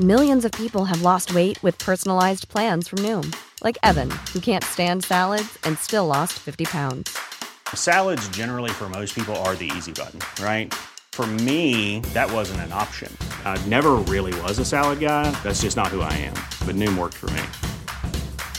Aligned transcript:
Millions 0.00 0.46
of 0.46 0.52
people 0.52 0.86
have 0.86 1.02
lost 1.02 1.34
weight 1.34 1.62
with 1.62 1.76
personalized 1.76 2.48
plans 2.48 2.88
from 2.88 3.00
Noom, 3.00 3.36
like 3.62 3.76
Evan, 3.82 4.10
who 4.32 4.40
can't 4.40 4.64
stand 4.64 5.04
salads 5.04 5.58
and 5.64 5.76
still 5.76 6.06
lost 6.06 6.32
50 6.38 6.64
pounds. 6.64 7.18
Salads, 7.74 8.26
generally, 8.30 8.70
for 8.70 8.88
most 8.88 9.14
people, 9.14 9.36
are 9.44 9.56
the 9.56 9.70
easy 9.76 9.92
button, 9.92 10.20
right? 10.42 10.72
For 11.12 11.26
me, 11.26 12.00
that 12.14 12.32
wasn't 12.32 12.60
an 12.60 12.72
option. 12.72 13.14
I 13.44 13.62
never 13.66 13.96
really 14.08 14.32
was 14.40 14.58
a 14.58 14.64
salad 14.64 15.00
guy. 15.00 15.30
That's 15.42 15.60
just 15.60 15.76
not 15.76 15.88
who 15.88 16.00
I 16.00 16.14
am. 16.14 16.36
But 16.64 16.76
Noom 16.76 16.96
worked 16.96 17.18
for 17.18 17.30
me. 17.30 17.42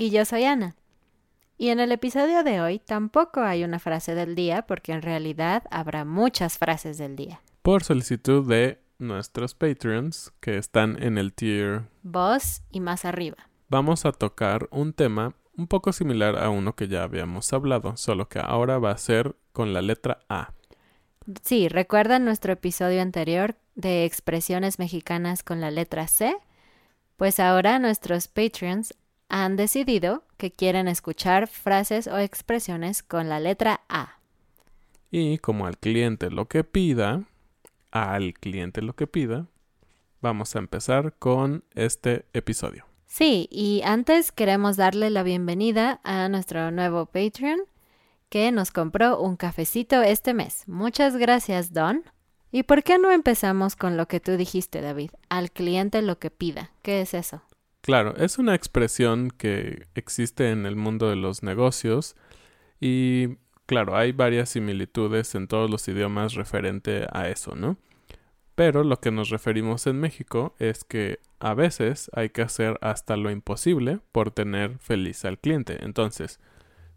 Y 0.00 0.08
yo 0.08 0.24
soy 0.24 0.44
Ana. 0.44 0.76
Y 1.58 1.68
en 1.68 1.78
el 1.78 1.92
episodio 1.92 2.42
de 2.42 2.62
hoy 2.62 2.78
tampoco 2.78 3.42
hay 3.42 3.64
una 3.64 3.78
frase 3.78 4.14
del 4.14 4.34
día 4.34 4.62
porque 4.62 4.92
en 4.92 5.02
realidad 5.02 5.64
habrá 5.70 6.06
muchas 6.06 6.56
frases 6.56 6.96
del 6.96 7.16
día. 7.16 7.42
Por 7.60 7.84
solicitud 7.84 8.48
de 8.48 8.80
nuestros 8.98 9.54
Patreons 9.54 10.32
que 10.40 10.56
están 10.56 11.02
en 11.02 11.18
el 11.18 11.34
tier 11.34 11.82
Voz 12.02 12.62
y 12.70 12.80
más 12.80 13.04
arriba. 13.04 13.36
vamos 13.68 14.06
a 14.06 14.12
tocar 14.12 14.68
un 14.70 14.94
tema 14.94 15.34
un 15.54 15.66
poco 15.66 15.92
similar 15.92 16.38
a 16.38 16.48
uno 16.48 16.74
que 16.74 16.88
ya 16.88 17.02
habíamos 17.02 17.52
hablado, 17.52 17.98
solo 17.98 18.26
que 18.26 18.38
ahora 18.38 18.78
va 18.78 18.92
a 18.92 18.96
ser 18.96 19.36
con 19.52 19.74
la 19.74 19.82
letra 19.82 20.20
A. 20.30 20.54
Sí, 21.42 21.68
¿recuerdan 21.68 22.24
nuestro 22.24 22.54
episodio 22.54 23.02
anterior 23.02 23.54
de 23.74 24.06
expresiones 24.06 24.78
mexicanas 24.78 25.42
con 25.42 25.60
la 25.60 25.70
letra 25.70 26.08
C? 26.08 26.38
Pues 27.18 27.38
ahora 27.38 27.78
nuestros 27.78 28.28
Patreons 28.28 28.94
han 29.30 29.56
decidido 29.56 30.24
que 30.36 30.50
quieren 30.50 30.88
escuchar 30.88 31.46
frases 31.46 32.06
o 32.06 32.18
expresiones 32.18 33.02
con 33.02 33.28
la 33.28 33.40
letra 33.40 33.80
A. 33.88 34.18
Y 35.10 35.38
como 35.38 35.66
al 35.66 35.78
cliente 35.78 36.30
lo 36.30 36.46
que 36.46 36.64
pida, 36.64 37.22
al 37.90 38.34
cliente 38.34 38.82
lo 38.82 38.94
que 38.94 39.06
pida, 39.06 39.46
vamos 40.20 40.54
a 40.54 40.58
empezar 40.58 41.14
con 41.18 41.64
este 41.74 42.26
episodio. 42.32 42.84
Sí, 43.06 43.48
y 43.50 43.82
antes 43.84 44.30
queremos 44.30 44.76
darle 44.76 45.10
la 45.10 45.22
bienvenida 45.22 46.00
a 46.04 46.28
nuestro 46.28 46.70
nuevo 46.70 47.06
Patreon 47.06 47.60
que 48.28 48.52
nos 48.52 48.70
compró 48.70 49.20
un 49.20 49.36
cafecito 49.36 50.02
este 50.02 50.34
mes. 50.34 50.62
Muchas 50.68 51.16
gracias, 51.16 51.72
Don. 51.72 52.04
¿Y 52.52 52.62
por 52.62 52.82
qué 52.82 52.98
no 52.98 53.10
empezamos 53.10 53.74
con 53.74 53.96
lo 53.96 54.06
que 54.06 54.20
tú 54.20 54.36
dijiste, 54.36 54.80
David? 54.80 55.10
Al 55.28 55.50
cliente 55.50 56.02
lo 56.02 56.18
que 56.18 56.30
pida. 56.30 56.70
¿Qué 56.82 57.00
es 57.00 57.14
eso? 57.14 57.42
Claro, 57.82 58.14
es 58.16 58.38
una 58.38 58.54
expresión 58.54 59.30
que 59.30 59.86
existe 59.94 60.50
en 60.50 60.66
el 60.66 60.76
mundo 60.76 61.08
de 61.08 61.16
los 61.16 61.42
negocios 61.42 62.14
y 62.78 63.38
claro, 63.66 63.96
hay 63.96 64.12
varias 64.12 64.50
similitudes 64.50 65.34
en 65.34 65.48
todos 65.48 65.70
los 65.70 65.86
idiomas 65.88 66.34
referente 66.34 67.06
a 67.12 67.28
eso, 67.28 67.54
¿no? 67.54 67.78
Pero 68.54 68.84
lo 68.84 69.00
que 69.00 69.10
nos 69.10 69.30
referimos 69.30 69.86
en 69.86 69.98
México 69.98 70.54
es 70.58 70.84
que 70.84 71.20
a 71.38 71.54
veces 71.54 72.10
hay 72.12 72.28
que 72.28 72.42
hacer 72.42 72.78
hasta 72.82 73.16
lo 73.16 73.30
imposible 73.30 74.00
por 74.12 74.30
tener 74.30 74.78
feliz 74.78 75.24
al 75.24 75.38
cliente. 75.38 75.82
Entonces, 75.82 76.38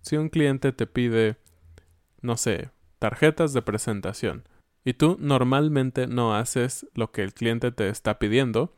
si 0.01 0.17
un 0.17 0.27
cliente 0.27 0.73
te 0.73 0.85
pide, 0.85 1.37
no 2.21 2.35
sé, 2.35 2.71
tarjetas 2.99 3.53
de 3.53 3.61
presentación 3.61 4.47
y 4.83 4.95
tú 4.95 5.15
normalmente 5.19 6.07
no 6.07 6.35
haces 6.35 6.85
lo 6.93 7.13
que 7.13 7.23
el 7.23 7.33
cliente 7.33 7.71
te 7.71 7.87
está 7.87 8.19
pidiendo, 8.19 8.75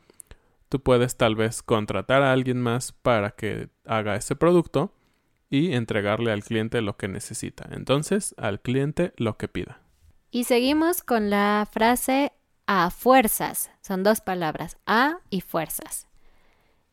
tú 0.76 0.84
puedes 0.84 1.16
tal 1.16 1.38
vez 1.38 1.64
contratar 1.64 2.22
a 2.22 2.34
alguien 2.34 2.62
más 2.62 2.92
para 2.92 3.32
que 3.32 3.70
haga 3.86 4.18
ese 4.18 4.36
producto 4.36 4.92
y 5.50 5.72
entregarle 5.72 6.34
al 6.34 6.44
cliente 6.44 6.82
lo 6.82 6.98
que 6.98 7.08
necesita. 7.08 7.70
Entonces, 7.72 8.36
al 8.38 8.60
cliente 8.60 9.14
lo 9.16 9.38
que 9.38 9.48
pida. 9.48 9.80
Y 10.32 10.44
seguimos 10.44 11.02
con 11.02 11.30
la 11.30 11.66
frase 11.72 12.34
a 12.68 12.90
fuerzas. 12.90 13.72
Son 13.80 14.04
dos 14.04 14.20
palabras, 14.20 14.76
a 14.86 15.20
y 15.30 15.40
fuerzas. 15.40 16.10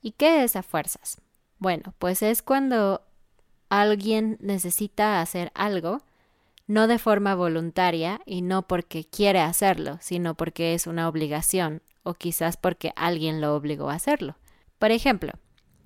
¿Y 0.01 0.13
qué 0.13 0.45
es 0.45 0.55
a 0.55 0.63
fuerzas? 0.63 1.21
Bueno, 1.59 1.93
pues 1.99 2.23
es 2.23 2.41
cuando 2.41 3.03
alguien 3.69 4.39
necesita 4.41 5.21
hacer 5.21 5.51
algo, 5.57 6.03
no 6.69 6.87
de 6.87 7.01
forma 7.01 7.35
voluntaria 7.35 8.21
y 8.27 8.43
no 8.43 8.69
porque 8.69 9.05
quiere 9.05 9.41
hacerlo, 9.41 9.99
sino 10.01 10.37
porque 10.37 10.75
es 10.75 10.87
una 10.87 11.09
obligación 11.09 11.83
o 12.03 12.15
quizás 12.15 12.57
porque 12.57 12.93
alguien 12.97 13.41
lo 13.41 13.55
obligó 13.55 13.91
a 13.91 13.95
hacerlo. 13.95 14.37
Por 14.79 14.91
ejemplo, 14.91 15.33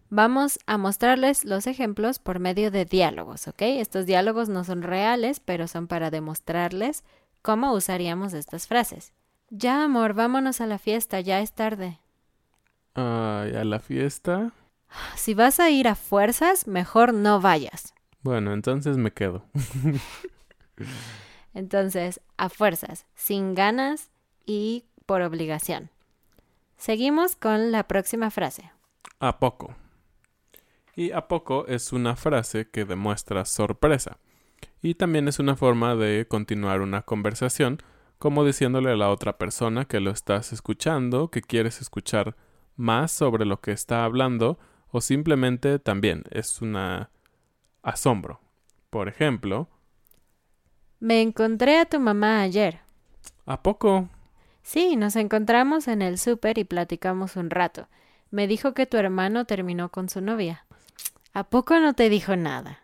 vamos 0.09 0.59
a 0.67 0.79
mostrarles 0.79 1.45
los 1.45 1.67
ejemplos 1.67 2.19
por 2.19 2.39
medio 2.39 2.71
de 2.71 2.85
diálogos, 2.85 3.49
¿ok? 3.49 3.63
Estos 3.63 4.07
diálogos 4.07 4.49
no 4.49 4.65
son 4.65 4.83
reales, 4.83 5.41
pero 5.41 5.69
son 5.69 5.87
para 5.87 6.11
demostrarles 6.11 7.05
cómo 7.43 7.73
usaríamos 7.73 8.33
estas 8.33 8.67
frases. 8.67 9.13
Ya, 9.51 9.85
amor, 9.85 10.15
vámonos 10.15 10.61
a 10.61 10.67
la 10.67 10.79
fiesta, 10.79 11.21
ya 11.21 11.41
es 11.41 11.53
tarde. 11.53 12.01
Ay, 12.95 13.55
a 13.55 13.65
la 13.65 13.79
fiesta. 13.79 14.53
Si 15.15 15.35
vas 15.35 15.61
a 15.61 15.71
ir 15.71 15.89
a 15.89 15.95
fuerzas, 15.95 16.67
mejor 16.67 17.13
no 17.13 17.41
vayas. 17.41 17.95
Bueno, 18.23 18.53
entonces 18.53 18.97
me 18.97 19.13
quedo. 19.13 19.45
Entonces, 21.55 22.21
a 22.37 22.49
fuerzas, 22.49 23.07
sin 23.15 23.55
ganas 23.55 24.11
y 24.45 24.85
por 25.07 25.23
obligación. 25.23 25.91
Seguimos 26.77 27.37
con 27.37 27.73
la 27.73 27.89
próxima 27.89 28.31
frase. 28.31 28.71
A 29.19 29.39
poco. 29.39 29.75
Y 30.95 31.13
a 31.13 31.29
poco 31.29 31.67
es 31.67 31.93
una 31.93 32.17
frase 32.17 32.71
que 32.71 32.85
demuestra 32.85 33.45
sorpresa. 33.45 34.19
Y 34.83 34.95
también 34.95 35.29
es 35.29 35.39
una 35.39 35.57
forma 35.57 35.95
de 35.95 36.27
continuar 36.29 36.81
una 36.81 37.03
conversación, 37.03 37.83
como 38.19 38.45
diciéndole 38.45 38.93
a 38.93 38.97
la 38.97 39.11
otra 39.11 39.37
persona 39.37 39.85
que 39.85 40.01
lo 40.01 40.11
estás 40.11 40.53
escuchando, 40.53 41.31
que 41.31 41.43
quieres 41.43 41.81
escuchar 41.81 42.37
más 42.77 43.13
sobre 43.13 43.45
lo 43.45 43.61
que 43.61 43.73
está 43.73 44.05
hablando, 44.05 44.59
o 44.89 45.01
simplemente 45.01 45.79
también 45.79 46.25
es 46.31 46.63
una 46.63 47.11
asombro. 47.83 48.41
Por 48.91 49.09
ejemplo, 49.09 49.69
Me 50.99 51.21
encontré 51.21 51.79
a 51.79 51.85
tu 51.85 52.01
mamá 52.01 52.41
ayer. 52.41 52.81
¿a 53.45 53.63
poco? 53.63 54.09
Sí, 54.67 54.97
nos 54.97 55.15
encontramos 55.15 55.87
en 55.87 56.03
el 56.03 56.19
súper 56.19 56.59
y 56.59 56.65
platicamos 56.65 57.37
un 57.37 57.51
rato. 57.51 57.87
Me 58.33 58.49
dijo 58.49 58.75
que 58.75 58.85
tu 58.85 58.97
hermano 58.97 59.45
terminó 59.45 59.93
con 59.93 60.09
su 60.09 60.21
novia. 60.21 60.67
¿A 61.33 61.45
poco 61.45 61.79
no 61.79 61.95
te 61.95 62.09
dijo 62.09 62.35
nada? 62.35 62.81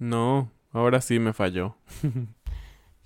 No, 0.00 0.50
ahora 0.72 1.00
sí 1.00 1.20
me 1.20 1.32
falló. 1.32 1.76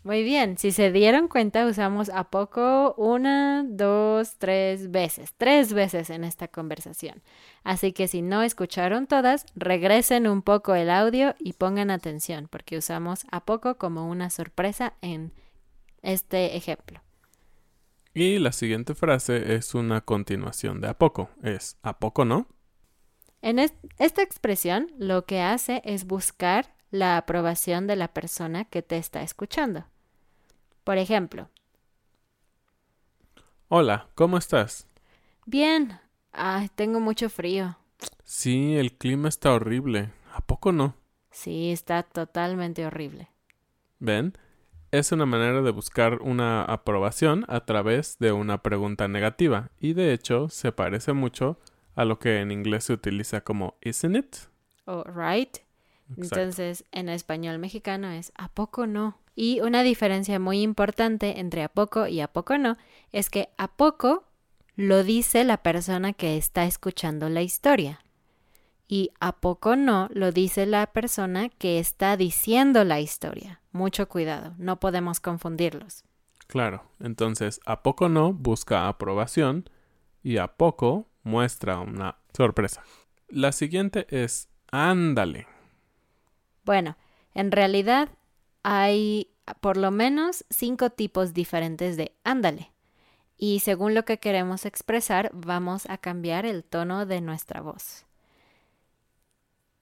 Muy 0.05 0.23
bien, 0.25 0.57
si 0.57 0.73
se 0.73 0.91
dieron 0.91 1.29
cuenta, 1.29 1.67
usamos 1.67 2.09
a 2.09 2.31
poco 2.31 2.95
una, 2.97 3.63
dos, 3.63 4.37
tres 4.39 4.91
veces, 4.91 5.35
tres 5.37 5.75
veces 5.75 6.09
en 6.09 6.25
esta 6.25 6.49
conversación. 6.49 7.21
Así 7.63 7.93
que 7.93 8.09
si 8.09 8.23
no 8.23 8.41
escucharon 8.41 9.07
todas, 9.07 9.45
regresen 9.55 10.27
un 10.29 10.41
poco 10.41 10.75
el 10.75 10.89
audio 10.89 11.35
y 11.39 11.53
pongan 11.53 11.91
atención, 11.91 12.49
porque 12.51 12.79
usamos 12.79 13.27
a 13.31 13.45
poco 13.45 13.77
como 13.77 14.09
una 14.09 14.31
sorpresa 14.31 14.95
en 15.03 15.31
este 16.01 16.57
ejemplo. 16.57 17.03
Y 18.15 18.39
la 18.39 18.53
siguiente 18.53 18.95
frase 18.95 19.55
es 19.55 19.75
una 19.75 20.01
continuación 20.03 20.81
de 20.81 20.89
a 20.89 20.97
poco. 20.99 21.29
Es 21.43 21.77
¿a 21.83 21.99
poco 21.99 22.25
no? 22.25 22.49
En 23.43 23.59
es- 23.59 23.75
esta 23.99 24.23
expresión 24.23 24.91
lo 24.97 25.27
que 25.27 25.41
hace 25.43 25.83
es 25.85 26.07
buscar 26.07 26.75
la 26.91 27.19
aprobación 27.19 27.87
de 27.87 27.97
la 27.97 28.09
persona 28.15 28.65
que 28.65 28.81
te 28.83 28.97
está 28.97 29.23
escuchando. 29.23 29.85
Por 30.85 30.99
ejemplo, 30.99 31.51
Hola, 33.69 34.09
¿cómo 34.15 34.39
estás? 34.39 34.87
bien, 35.47 36.01
ay, 36.33 36.69
tengo 36.75 36.99
mucho 37.01 37.29
frío. 37.31 37.77
Sí, 38.25 38.75
el 38.77 38.95
clima 38.99 39.29
está 39.29 39.53
horrible. 39.53 40.11
¿A 40.35 40.41
poco 40.41 40.73
no? 40.73 40.97
Sí, 41.33 41.73
está 41.73 42.05
totalmente 42.05 42.87
horrible. 42.87 43.29
¿Ven? 44.01 44.35
Es 44.93 45.11
una 45.11 45.25
manera 45.25 45.63
de 45.63 45.71
buscar 45.71 46.21
una 46.21 46.65
aprobación 46.65 47.47
a 47.49 47.65
través 47.65 48.19
de 48.19 48.33
una 48.33 48.63
pregunta 48.63 49.09
negativa 49.09 49.71
y 49.81 49.95
de 49.95 50.13
hecho 50.13 50.51
se 50.51 50.71
parece 50.71 51.15
mucho 51.15 51.59
a 51.95 52.05
lo 52.05 52.19
que 52.19 52.41
en 52.41 52.51
inglés 52.51 52.85
se 52.85 52.93
utiliza 52.93 53.41
como 53.41 53.79
isn't 53.81 54.17
it? 54.17 54.37
O 54.85 55.03
right. 55.05 55.57
Exacto. 56.11 56.41
Entonces, 56.41 56.85
en 56.93 57.09
español 57.09 57.59
mexicano 57.59 58.11
es 58.11 58.33
¿a 58.37 58.49
poco 58.49 58.87
no? 58.87 59.17
Y 59.35 59.61
una 59.61 59.83
diferencia 59.83 60.39
muy 60.39 60.61
importante 60.61 61.41
entre 61.41 61.63
a 61.63 61.71
poco 61.71 62.07
y 62.07 62.21
a 62.21 62.29
poco 62.29 62.59
no 62.59 62.77
es 63.13 63.31
que 63.31 63.49
a 63.57 63.69
poco 63.69 64.25
lo 64.77 65.05
dice 65.05 65.45
la 65.45 65.63
persona 65.63 66.13
que 66.13 66.37
está 66.37 66.67
escuchando 66.67 67.31
la 67.31 67.41
historia. 67.41 68.02
Y 68.93 69.11
a 69.21 69.41
poco 69.41 69.75
no 69.75 70.11
lo 70.13 70.33
dice 70.33 70.67
la 70.67 70.87
persona 70.87 71.49
que 71.49 71.79
está 71.79 72.19
diciendo 72.19 72.85
la 72.85 73.01
historia. 73.01 73.63
Mucho 73.73 74.07
cuidado, 74.07 74.55
no 74.59 74.81
podemos 74.81 75.19
confundirlos. 75.19 76.05
Claro, 76.47 76.85
entonces 77.01 77.59
a 77.65 77.83
poco 77.83 78.11
no 78.11 78.35
busca 78.35 78.89
aprobación 78.89 79.71
y 80.23 80.37
a 80.37 80.59
poco 80.59 81.09
muestra 81.23 81.79
una 81.79 82.19
sorpresa. 82.37 82.83
La 83.29 83.53
siguiente 83.53 84.07
es 84.11 84.51
ándale. 84.71 85.47
Bueno, 86.63 86.99
en 87.33 87.51
realidad 87.51 88.11
hay 88.63 89.31
por 89.63 89.79
lo 89.79 89.91
menos 89.91 90.45
cinco 90.51 90.91
tipos 90.91 91.33
diferentes 91.33 91.97
de 91.97 92.15
ándale. 92.25 92.73
Y 93.39 93.61
según 93.61 93.95
lo 93.95 94.05
que 94.05 94.19
queremos 94.19 94.67
expresar, 94.67 95.31
vamos 95.33 95.89
a 95.89 95.97
cambiar 95.97 96.45
el 96.45 96.63
tono 96.63 97.07
de 97.07 97.23
nuestra 97.23 97.63
voz. 97.63 98.05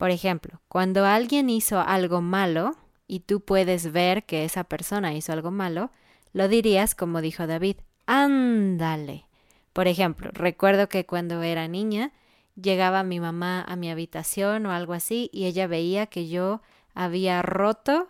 Por 0.00 0.10
ejemplo, 0.10 0.62
cuando 0.68 1.04
alguien 1.04 1.50
hizo 1.50 1.78
algo 1.78 2.22
malo 2.22 2.74
y 3.06 3.20
tú 3.20 3.42
puedes 3.42 3.92
ver 3.92 4.24
que 4.24 4.46
esa 4.46 4.64
persona 4.64 5.12
hizo 5.12 5.30
algo 5.30 5.50
malo, 5.50 5.90
lo 6.32 6.48
dirías 6.48 6.94
como 6.94 7.20
dijo 7.20 7.46
David, 7.46 7.76
ándale. 8.06 9.26
Por 9.74 9.88
ejemplo, 9.88 10.30
recuerdo 10.32 10.88
que 10.88 11.04
cuando 11.04 11.42
era 11.42 11.68
niña 11.68 12.12
llegaba 12.54 13.02
mi 13.02 13.20
mamá 13.20 13.62
a 13.68 13.76
mi 13.76 13.90
habitación 13.90 14.64
o 14.64 14.72
algo 14.72 14.94
así 14.94 15.28
y 15.34 15.44
ella 15.44 15.66
veía 15.66 16.06
que 16.06 16.28
yo 16.28 16.62
había 16.94 17.42
roto 17.42 18.08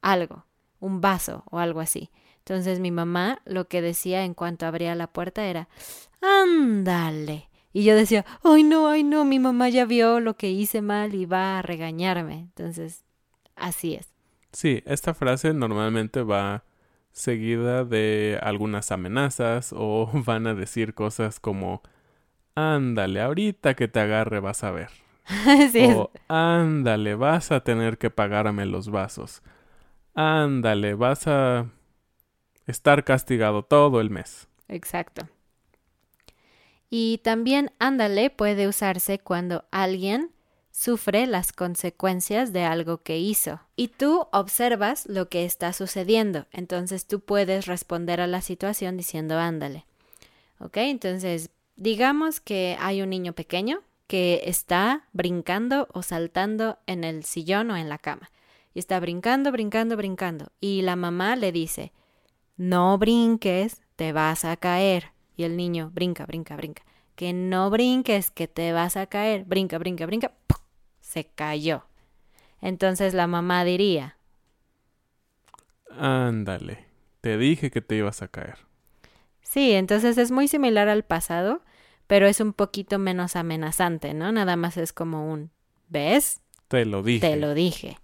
algo, 0.00 0.46
un 0.80 1.02
vaso 1.02 1.44
o 1.50 1.58
algo 1.58 1.80
así. 1.80 2.08
Entonces 2.38 2.80
mi 2.80 2.90
mamá 2.90 3.42
lo 3.44 3.68
que 3.68 3.82
decía 3.82 4.24
en 4.24 4.32
cuanto 4.32 4.64
abría 4.64 4.94
la 4.94 5.08
puerta 5.08 5.44
era, 5.44 5.68
ándale. 6.22 7.50
Y 7.76 7.84
yo 7.84 7.94
decía, 7.94 8.24
ay 8.42 8.62
no, 8.62 8.88
ay 8.88 9.02
no, 9.04 9.26
mi 9.26 9.38
mamá 9.38 9.68
ya 9.68 9.84
vio 9.84 10.18
lo 10.20 10.34
que 10.38 10.50
hice 10.50 10.80
mal 10.80 11.14
y 11.14 11.26
va 11.26 11.58
a 11.58 11.62
regañarme. 11.62 12.38
Entonces, 12.38 13.04
así 13.54 13.94
es. 13.96 14.08
Sí, 14.52 14.82
esta 14.86 15.12
frase 15.12 15.52
normalmente 15.52 16.22
va 16.22 16.64
seguida 17.12 17.84
de 17.84 18.38
algunas 18.42 18.92
amenazas 18.92 19.74
o 19.76 20.10
van 20.24 20.46
a 20.46 20.54
decir 20.54 20.94
cosas 20.94 21.38
como 21.38 21.82
ándale, 22.54 23.20
ahorita 23.20 23.74
que 23.74 23.88
te 23.88 24.00
agarre 24.00 24.40
vas 24.40 24.64
a 24.64 24.70
ver. 24.70 24.90
sí, 25.72 25.84
es- 25.84 25.96
O 25.96 26.10
ándale, 26.28 27.14
vas 27.14 27.52
a 27.52 27.60
tener 27.60 27.98
que 27.98 28.10
pagarme 28.10 28.66
los 28.66 28.88
vasos. 28.90 29.42
Ándale, 30.14 30.94
vas 30.94 31.26
a 31.28 31.66
estar 32.66 33.04
castigado 33.04 33.62
todo 33.64 34.00
el 34.00 34.10
mes. 34.10 34.48
Exacto. 34.68 35.28
Y 36.90 37.18
también 37.18 37.72
ándale 37.78 38.30
puede 38.30 38.68
usarse 38.68 39.18
cuando 39.18 39.64
alguien 39.70 40.30
sufre 40.70 41.26
las 41.26 41.52
consecuencias 41.52 42.52
de 42.52 42.64
algo 42.64 42.98
que 42.98 43.18
hizo 43.18 43.60
y 43.76 43.88
tú 43.88 44.26
observas 44.30 45.06
lo 45.06 45.30
que 45.30 45.46
está 45.46 45.72
sucediendo. 45.72 46.46
Entonces 46.52 47.06
tú 47.06 47.20
puedes 47.20 47.64
responder 47.64 48.20
a 48.20 48.26
la 48.26 48.42
situación 48.42 48.98
diciendo 48.98 49.38
ándale. 49.38 49.86
¿Ok? 50.58 50.76
Entonces, 50.76 51.48
digamos 51.76 52.40
que 52.40 52.76
hay 52.78 53.00
un 53.00 53.08
niño 53.08 53.32
pequeño 53.32 53.80
que 54.06 54.42
está 54.44 55.08
brincando 55.12 55.88
o 55.92 56.02
saltando 56.02 56.78
en 56.86 57.04
el 57.04 57.24
sillón 57.24 57.70
o 57.70 57.76
en 57.76 57.88
la 57.88 57.98
cama. 57.98 58.30
Y 58.74 58.78
está 58.78 59.00
brincando, 59.00 59.52
brincando, 59.52 59.96
brincando. 59.96 60.52
Y 60.60 60.82
la 60.82 60.96
mamá 60.96 61.36
le 61.36 61.52
dice, 61.52 61.92
no 62.58 62.98
brinques, 62.98 63.80
te 63.96 64.12
vas 64.12 64.44
a 64.44 64.56
caer. 64.58 65.15
Y 65.36 65.44
el 65.44 65.56
niño 65.56 65.90
brinca, 65.92 66.26
brinca, 66.26 66.56
brinca. 66.56 66.82
Que 67.14 67.32
no 67.32 67.70
brinques, 67.70 68.30
que 68.30 68.48
te 68.48 68.72
vas 68.72 68.96
a 68.96 69.06
caer. 69.06 69.44
Brinca, 69.44 69.78
brinca, 69.78 70.06
brinca. 70.06 70.32
¡pum! 70.46 70.58
Se 71.00 71.24
cayó. 71.26 71.84
Entonces 72.60 73.14
la 73.14 73.26
mamá 73.26 73.64
diría, 73.64 74.16
Ándale, 75.98 76.84
te 77.20 77.38
dije 77.38 77.70
que 77.70 77.80
te 77.80 77.96
ibas 77.96 78.22
a 78.22 78.28
caer. 78.28 78.58
sí, 79.40 79.72
entonces 79.72 80.18
es 80.18 80.30
muy 80.30 80.48
similar 80.48 80.88
al 80.88 81.04
pasado, 81.04 81.62
pero 82.06 82.26
es 82.26 82.40
un 82.40 82.52
poquito 82.52 82.98
menos 82.98 83.36
amenazante, 83.36 84.12
¿no? 84.14 84.30
Nada 84.32 84.56
más 84.56 84.76
es 84.76 84.92
como 84.92 85.30
un, 85.32 85.50
¿ves? 85.88 86.40
Te 86.68 86.84
lo 86.84 87.02
dije. 87.02 87.20
Te 87.30 87.36
lo 87.36 87.54
dije. 87.54 87.98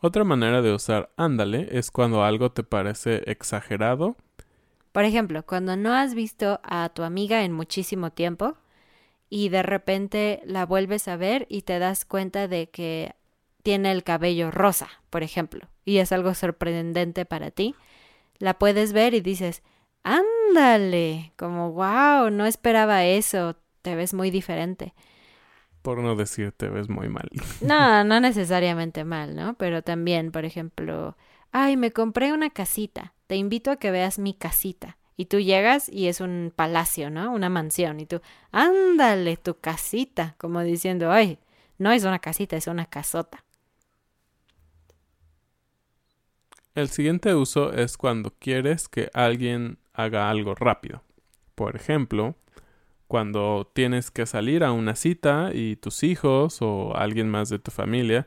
Otra 0.00 0.24
manera 0.24 0.62
de 0.62 0.72
usar 0.72 1.10
ándale 1.16 1.68
es 1.78 1.90
cuando 1.90 2.24
algo 2.24 2.50
te 2.52 2.62
parece 2.62 3.22
exagerado. 3.30 4.16
Por 4.92 5.04
ejemplo, 5.04 5.44
cuando 5.46 5.76
no 5.76 5.92
has 5.94 6.14
visto 6.14 6.60
a 6.64 6.88
tu 6.88 7.02
amiga 7.02 7.44
en 7.44 7.52
muchísimo 7.52 8.10
tiempo 8.10 8.56
y 9.28 9.48
de 9.48 9.62
repente 9.62 10.42
la 10.44 10.66
vuelves 10.66 11.06
a 11.06 11.16
ver 11.16 11.46
y 11.48 11.62
te 11.62 11.78
das 11.78 12.04
cuenta 12.04 12.48
de 12.48 12.70
que 12.70 13.14
tiene 13.62 13.92
el 13.92 14.02
cabello 14.02 14.50
rosa, 14.50 14.88
por 15.10 15.22
ejemplo, 15.22 15.68
y 15.84 15.98
es 15.98 16.12
algo 16.12 16.34
sorprendente 16.34 17.24
para 17.24 17.50
ti, 17.50 17.74
la 18.38 18.58
puedes 18.58 18.92
ver 18.92 19.14
y 19.14 19.20
dices, 19.20 19.62
ándale, 20.02 21.32
como, 21.36 21.72
wow, 21.72 22.30
no 22.30 22.46
esperaba 22.46 23.04
eso, 23.04 23.56
te 23.82 23.94
ves 23.94 24.14
muy 24.14 24.30
diferente. 24.30 24.94
Por 25.82 25.98
no 25.98 26.14
decir 26.16 26.52
te 26.52 26.68
ves 26.68 26.88
muy 26.88 27.08
mal. 27.08 27.28
No, 27.60 28.04
no 28.04 28.20
necesariamente 28.20 29.04
mal, 29.04 29.36
¿no? 29.36 29.54
Pero 29.54 29.82
también, 29.82 30.32
por 30.32 30.44
ejemplo, 30.44 31.16
ay, 31.52 31.76
me 31.76 31.92
compré 31.92 32.32
una 32.32 32.50
casita, 32.50 33.14
te 33.30 33.36
invito 33.36 33.70
a 33.70 33.76
que 33.76 33.92
veas 33.92 34.18
mi 34.18 34.34
casita. 34.34 34.96
Y 35.16 35.26
tú 35.26 35.38
llegas 35.38 35.88
y 35.88 36.08
es 36.08 36.20
un 36.20 36.52
palacio, 36.56 37.10
¿no? 37.10 37.30
Una 37.30 37.48
mansión. 37.48 38.00
Y 38.00 38.06
tú, 38.06 38.20
ándale, 38.50 39.36
tu 39.36 39.56
casita, 39.60 40.34
como 40.36 40.62
diciendo, 40.62 41.12
ay, 41.12 41.38
no 41.78 41.92
es 41.92 42.02
una 42.02 42.18
casita, 42.18 42.56
es 42.56 42.66
una 42.66 42.86
casota. 42.86 43.44
El 46.74 46.88
siguiente 46.88 47.32
uso 47.36 47.72
es 47.72 47.96
cuando 47.96 48.34
quieres 48.36 48.88
que 48.88 49.10
alguien 49.14 49.78
haga 49.92 50.28
algo 50.28 50.56
rápido. 50.56 51.04
Por 51.54 51.76
ejemplo, 51.76 52.34
cuando 53.06 53.70
tienes 53.72 54.10
que 54.10 54.26
salir 54.26 54.64
a 54.64 54.72
una 54.72 54.96
cita 54.96 55.50
y 55.54 55.76
tus 55.76 56.02
hijos 56.02 56.62
o 56.62 56.96
alguien 56.96 57.30
más 57.30 57.48
de 57.48 57.60
tu 57.60 57.70
familia 57.70 58.26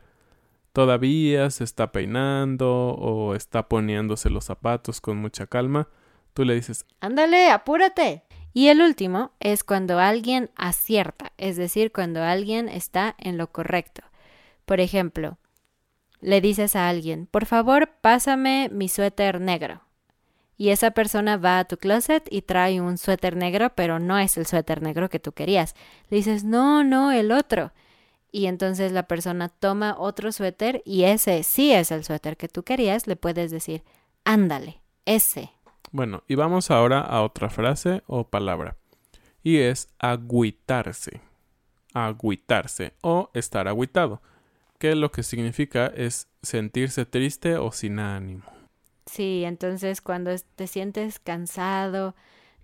todavía 0.73 1.49
se 1.51 1.63
está 1.63 1.91
peinando 1.91 2.89
o 2.89 3.35
está 3.35 3.69
poniéndose 3.69 4.29
los 4.29 4.45
zapatos 4.45 4.99
con 4.99 5.17
mucha 5.17 5.47
calma, 5.47 5.87
tú 6.33 6.43
le 6.43 6.55
dices, 6.55 6.85
ándale, 6.99 7.49
apúrate. 7.51 8.23
Y 8.53 8.67
el 8.67 8.81
último 8.81 9.31
es 9.39 9.63
cuando 9.63 9.99
alguien 9.99 10.51
acierta, 10.55 11.31
es 11.37 11.57
decir, 11.57 11.91
cuando 11.91 12.21
alguien 12.23 12.69
está 12.69 13.15
en 13.17 13.37
lo 13.37 13.51
correcto. 13.51 14.03
Por 14.65 14.79
ejemplo, 14.79 15.37
le 16.21 16.39
dices 16.39 16.75
a 16.75 16.87
alguien, 16.87 17.27
por 17.27 17.45
favor, 17.45 17.89
pásame 18.01 18.69
mi 18.71 18.89
suéter 18.89 19.41
negro. 19.41 19.81
Y 20.55 20.69
esa 20.69 20.91
persona 20.91 21.37
va 21.37 21.59
a 21.59 21.65
tu 21.65 21.77
closet 21.77 22.27
y 22.29 22.43
trae 22.43 22.79
un 22.79 22.97
suéter 22.97 23.35
negro, 23.35 23.71
pero 23.75 23.99
no 23.99 24.19
es 24.19 24.37
el 24.37 24.45
suéter 24.45 24.81
negro 24.81 25.09
que 25.09 25.19
tú 25.19 25.31
querías. 25.31 25.75
Le 26.09 26.17
dices, 26.17 26.43
no, 26.43 26.83
no, 26.83 27.11
el 27.11 27.31
otro. 27.31 27.71
Y 28.35 28.47
entonces 28.47 28.91
la 28.91 29.03
persona 29.03 29.47
toma 29.47 29.95
otro 29.95 30.31
suéter 30.31 30.81
y 30.85 31.03
ese 31.03 31.43
sí 31.43 31.71
es 31.71 31.91
el 31.91 32.03
suéter 32.03 32.35
que 32.35 32.47
tú 32.47 32.63
querías, 32.63 33.05
le 33.05 33.15
puedes 33.15 33.51
decir, 33.51 33.83
ándale, 34.25 34.81
ese. 35.05 35.51
Bueno, 35.91 36.23
y 36.27 36.33
vamos 36.33 36.71
ahora 36.71 37.01
a 37.01 37.21
otra 37.21 37.51
frase 37.51 38.01
o 38.07 38.27
palabra. 38.27 38.75
Y 39.43 39.59
es 39.59 39.87
agüitarse. 39.99 41.21
Agüitarse 41.93 42.93
o 43.01 43.29
estar 43.35 43.67
agüitado. 43.67 44.19
Que 44.79 44.95
lo 44.95 45.11
que 45.11 45.21
significa 45.21 45.85
es 45.85 46.27
sentirse 46.41 47.05
triste 47.05 47.57
o 47.57 47.71
sin 47.71 47.99
ánimo. 47.99 48.45
Sí, 49.05 49.43
entonces 49.45 50.01
cuando 50.01 50.31
te 50.55 50.65
sientes 50.65 51.19
cansado, 51.19 52.15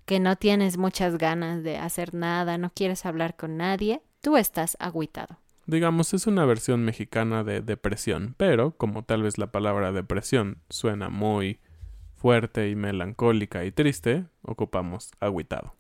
que 0.06 0.20
no 0.20 0.36
tienes 0.36 0.78
muchas 0.78 1.20
ganas 1.20 1.62
de 1.62 1.78
hacer 1.78 2.16
nada, 2.16 2.58
no 2.58 2.72
quieres 2.74 3.06
hablar 3.06 3.36
con 3.36 3.58
nadie, 3.58 4.02
tú 4.22 4.36
estás 4.36 4.76
agüitado. 4.80 5.38
Digamos, 5.70 6.16
es 6.16 6.26
una 6.26 6.46
versión 6.46 6.84
mexicana 6.84 7.44
de 7.44 7.62
depresión, 7.62 8.34
pero 8.38 8.76
como 8.76 9.04
tal 9.04 9.22
vez 9.22 9.38
la 9.38 9.52
palabra 9.52 9.92
depresión 9.92 10.64
suena 10.68 11.10
muy 11.10 11.60
fuerte 12.16 12.72
y 12.72 12.76
melancólica 12.76 13.64
y 13.64 13.72
triste, 13.72 14.26
ocupamos 14.42 15.12
agüitado. 15.20 15.76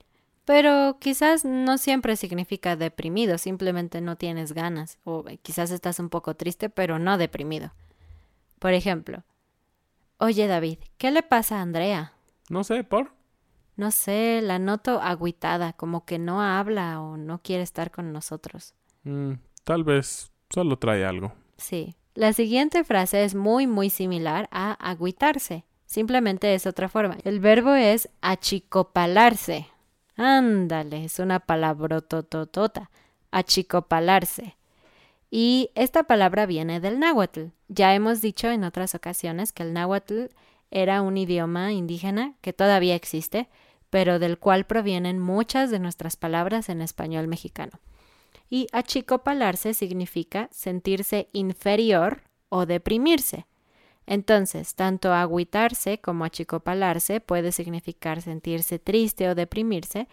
Pero 0.46 0.98
quizás 1.00 1.44
no 1.44 1.80
siempre 1.80 2.18
significa 2.18 2.76
deprimido, 2.76 3.40
simplemente 3.40 4.00
no 4.00 4.16
tienes 4.16 4.54
ganas, 4.54 5.00
o 5.06 5.26
quizás 5.42 5.72
estás 5.72 6.00
un 6.00 6.10
poco 6.10 6.36
triste, 6.36 6.70
pero 6.70 7.00
no 7.00 7.18
deprimido. 7.18 7.74
Por 8.60 8.74
ejemplo, 8.74 9.24
oye 10.20 10.46
David, 10.46 10.78
¿qué 11.00 11.10
le 11.10 11.24
pasa 11.24 11.58
a 11.58 11.62
Andrea? 11.64 12.14
No 12.48 12.64
sé, 12.64 12.84
¿por? 12.84 13.12
No 13.76 13.90
sé, 13.90 14.42
la 14.44 14.60
noto 14.60 15.02
agüitada, 15.02 15.74
como 15.74 16.06
que 16.06 16.20
no 16.20 16.44
habla 16.44 17.02
o 17.02 17.18
no 17.18 17.42
quiere 17.42 17.64
estar 17.64 17.90
con 17.90 18.14
nosotros. 18.14 18.76
Mm, 19.04 19.34
tal 19.70 19.84
vez 19.84 20.32
solo 20.50 20.80
trae 20.80 21.06
algo. 21.06 21.32
Sí. 21.58 21.94
La 22.16 22.34
siguiente 22.34 22.84
frase 22.84 23.24
es 23.24 23.36
muy, 23.36 23.68
muy 23.68 23.92
similar 23.92 24.50
a 24.52 24.72
agüitarse. 24.72 25.64
Simplemente 25.86 26.56
es 26.56 26.66
otra 26.66 26.90
forma. 26.90 27.18
El 27.24 27.40
verbo 27.40 27.76
es 27.76 28.10
achicopalarse. 28.22 29.68
Ándale, 30.16 31.06
es 31.06 31.20
una 31.20 31.40
palabra 31.40 32.02
tototota. 32.02 32.90
Achicopalarse. 33.30 34.56
Y 35.30 35.70
esta 35.76 36.02
palabra 36.02 36.48
viene 36.48 36.80
del 36.80 37.00
náhuatl. 37.00 37.50
Ya 37.68 37.94
hemos 37.94 38.22
dicho 38.22 38.50
en 38.50 38.64
otras 38.64 38.96
ocasiones 38.96 39.54
que 39.54 39.62
el 39.62 39.74
náhuatl 39.74 40.30
era 40.72 41.04
un 41.04 41.16
idioma 41.16 41.74
indígena 41.74 42.34
que 42.42 42.54
todavía 42.54 42.96
existe, 42.96 43.50
pero 43.92 44.18
del 44.18 44.40
cual 44.40 44.66
provienen 44.66 45.20
muchas 45.20 45.70
de 45.70 45.78
nuestras 45.78 46.16
palabras 46.16 46.70
en 46.70 46.82
español 46.82 47.28
mexicano. 47.28 47.80
Y 48.50 48.68
achicopalarse 48.72 49.74
significa 49.74 50.50
sentirse 50.52 51.28
inferior 51.34 52.24
o 52.50 52.66
deprimirse. 52.66 53.46
Entonces, 54.08 54.74
tanto 54.74 55.14
agüitarse 55.14 56.00
como 56.00 56.26
achicopalarse 56.26 57.22
puede 57.22 57.52
significar 57.52 58.24
sentirse 58.24 58.80
triste 58.80 59.30
o 59.30 59.36
deprimirse, 59.36 60.08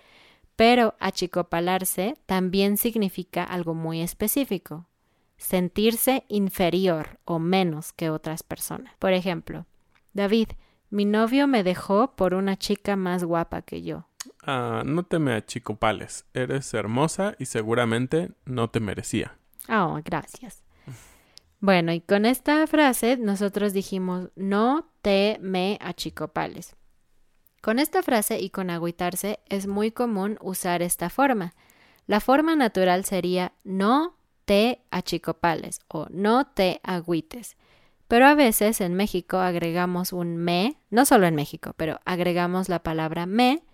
pero 0.55 0.95
achicopalarse 1.01 2.17
también 2.27 2.77
significa 2.77 3.43
algo 3.43 3.73
muy 3.75 4.03
específico, 4.03 4.87
sentirse 5.39 6.25
inferior 6.29 7.21
o 7.25 7.39
menos 7.39 7.93
que 7.93 8.11
otras 8.11 8.43
personas. 8.43 8.95
Por 8.99 9.15
ejemplo, 9.15 9.65
David, 10.13 10.49
mi 10.91 11.05
novio 11.05 11.47
me 11.47 11.63
dejó 11.63 12.17
por 12.17 12.35
una 12.35 12.57
chica 12.57 12.97
más 12.97 13.25
guapa 13.25 13.63
que 13.63 13.83
yo. 13.83 14.07
No 14.47 15.03
te 15.05 15.19
me 15.19 15.35
achicopales. 15.35 16.27
Eres 16.35 16.73
hermosa 16.75 17.35
y 17.39 17.47
seguramente 17.47 18.31
no 18.45 18.71
te 18.71 18.81
merecía. 18.81 19.37
Oh, 19.69 20.01
gracias. 20.05 20.63
Bueno, 21.61 21.93
y 21.93 22.01
con 22.01 22.27
esta 22.27 22.67
frase 22.67 23.17
nosotros 23.17 23.73
dijimos 23.73 24.31
no 24.37 24.91
te 25.03 25.39
me 25.41 25.79
achicopales. 25.81 26.77
Con 27.63 27.79
esta 27.79 28.03
frase 28.03 28.39
y 28.39 28.51
con 28.51 28.71
agüitarse 28.71 29.41
es 29.49 29.67
muy 29.67 29.91
común 29.91 30.39
usar 30.41 30.83
esta 30.83 31.11
forma. 31.11 31.55
La 32.07 32.21
forma 32.21 32.55
natural 32.55 33.05
sería 33.05 33.53
no 33.65 34.17
te 34.45 34.83
achicopales 34.91 35.81
o 35.89 36.07
no 36.11 36.47
te 36.47 36.81
agüites. 36.85 37.57
Pero 38.07 38.27
a 38.27 38.35
veces 38.35 38.81
en 38.81 38.95
México 38.95 39.39
agregamos 39.39 40.13
un 40.13 40.37
me, 40.37 40.79
no 40.91 41.05
solo 41.05 41.27
en 41.27 41.35
México, 41.35 41.73
pero 41.77 41.99
agregamos 42.05 42.69
la 42.69 42.85
palabra 42.85 43.27
me 43.27 43.65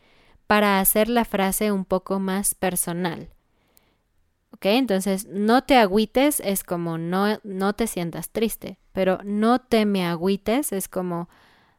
para 0.52 0.80
hacer 0.80 1.08
la 1.08 1.24
frase 1.24 1.72
un 1.72 1.86
poco 1.86 2.20
más 2.20 2.54
personal. 2.54 3.30
¿Ok? 4.50 4.66
Entonces, 4.66 5.26
no 5.26 5.64
te 5.64 5.78
agüites 5.78 6.40
es 6.40 6.62
como 6.62 6.98
no, 6.98 7.40
no 7.42 7.72
te 7.72 7.86
sientas 7.86 8.28
triste, 8.28 8.78
pero 8.92 9.18
no 9.24 9.62
te 9.62 9.86
me 9.86 10.04
agüites 10.04 10.72
es 10.72 10.88
como, 10.88 11.30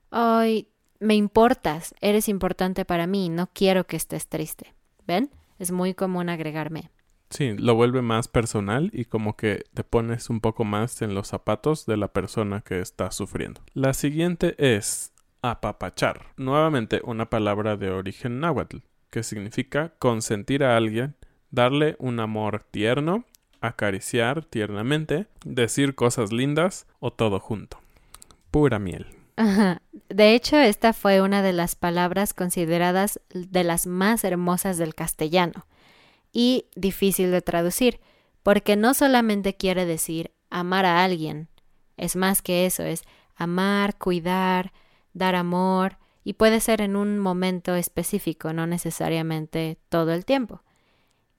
ay, 0.10 0.70
me 1.00 1.14
importas, 1.14 1.94
eres 2.02 2.28
importante 2.28 2.84
para 2.84 3.06
mí, 3.06 3.30
no 3.30 3.48
quiero 3.54 3.86
que 3.86 3.96
estés 3.96 4.28
triste. 4.28 4.74
¿Ven? 5.06 5.30
Es 5.60 5.72
muy 5.72 5.94
común 5.94 6.30
agregarme. 6.30 6.90
Sí, 7.30 7.56
lo 7.56 7.76
vuelve 7.76 8.02
más 8.02 8.28
personal 8.28 8.90
y 8.92 9.06
como 9.06 9.36
que 9.36 9.66
te 9.76 9.84
pones 9.84 10.32
un 10.32 10.42
poco 10.42 10.64
más 10.64 11.04
en 11.04 11.14
los 11.14 11.28
zapatos 11.28 11.86
de 11.86 11.98
la 11.98 12.08
persona 12.08 12.62
que 12.62 12.80
está 12.80 13.12
sufriendo. 13.12 13.62
La 13.76 13.94
siguiente 13.94 14.56
es 14.58 15.13
apapachar. 15.44 16.28
Nuevamente 16.38 17.02
una 17.04 17.30
palabra 17.30 17.78
de 17.78 17.92
origen 17.92 18.40
náhuatl, 18.40 18.78
que 19.12 19.22
significa 19.22 19.94
consentir 20.00 20.64
a 20.64 20.76
alguien 20.76 21.16
darle 21.52 21.96
un 22.00 22.20
amor 22.20 22.66
tierno, 22.72 23.26
acariciar 23.62 24.44
tiernamente, 24.44 25.28
decir 25.46 25.94
cosas 25.94 26.34
lindas 26.34 26.88
o 27.00 27.14
todo 27.14 27.40
junto. 27.40 27.80
Pura 28.50 28.80
miel. 28.80 29.06
De 30.10 30.34
hecho, 30.34 30.58
esta 30.58 30.94
fue 30.94 31.22
una 31.22 31.42
de 31.42 31.54
las 31.54 31.76
palabras 31.76 32.34
consideradas 32.34 33.20
de 33.34 33.64
las 33.64 33.86
más 33.86 34.24
hermosas 34.24 34.78
del 34.78 34.96
castellano 34.96 35.68
y 36.32 36.66
difícil 36.76 37.32
de 37.32 37.42
traducir, 37.42 38.00
porque 38.42 38.76
no 38.76 38.94
solamente 38.94 39.56
quiere 39.56 39.86
decir 39.86 40.32
amar 40.50 40.86
a 40.86 41.04
alguien, 41.04 41.50
es 41.98 42.16
más 42.16 42.42
que 42.42 42.66
eso, 42.66 42.84
es 42.84 43.04
amar, 43.36 43.98
cuidar, 43.98 44.72
dar 45.14 45.36
amor, 45.36 45.98
y 46.24 46.34
puede 46.34 46.60
ser 46.60 46.82
en 46.82 46.96
un 46.96 47.20
momento 47.20 47.76
específico, 47.76 48.54
no 48.54 48.66
necesariamente 48.66 49.78
todo 49.90 50.14
el 50.14 50.26
tiempo 50.26 50.62